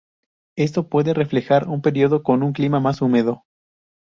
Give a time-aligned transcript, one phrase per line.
[0.57, 3.43] Esto puede reflejar un período con un clima más húmedo.